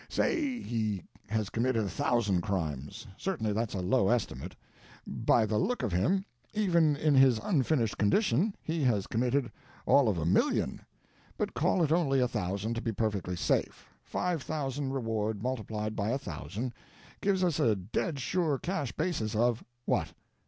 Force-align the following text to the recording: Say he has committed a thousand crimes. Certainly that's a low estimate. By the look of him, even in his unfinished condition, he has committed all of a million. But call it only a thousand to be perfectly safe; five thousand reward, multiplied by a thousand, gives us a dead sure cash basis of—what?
Say 0.09 0.59
he 0.63 1.03
has 1.29 1.51
committed 1.51 1.83
a 1.83 1.87
thousand 1.87 2.41
crimes. 2.41 3.05
Certainly 3.17 3.53
that's 3.53 3.75
a 3.75 3.81
low 3.81 4.09
estimate. 4.09 4.55
By 5.05 5.45
the 5.45 5.59
look 5.59 5.83
of 5.83 5.91
him, 5.91 6.25
even 6.55 6.95
in 6.95 7.13
his 7.13 7.37
unfinished 7.37 7.99
condition, 7.99 8.55
he 8.63 8.81
has 8.85 9.05
committed 9.05 9.51
all 9.85 10.09
of 10.09 10.17
a 10.17 10.25
million. 10.25 10.81
But 11.37 11.53
call 11.53 11.83
it 11.83 11.91
only 11.91 12.19
a 12.19 12.27
thousand 12.27 12.73
to 12.77 12.81
be 12.81 12.91
perfectly 12.91 13.35
safe; 13.35 13.91
five 14.03 14.41
thousand 14.41 14.91
reward, 14.91 15.43
multiplied 15.43 15.95
by 15.95 16.09
a 16.09 16.17
thousand, 16.17 16.73
gives 17.21 17.43
us 17.43 17.59
a 17.59 17.75
dead 17.75 18.17
sure 18.19 18.57
cash 18.57 18.91
basis 18.93 19.35
of—what? 19.35 20.13